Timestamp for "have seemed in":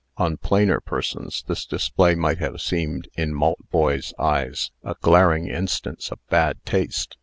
2.39-3.35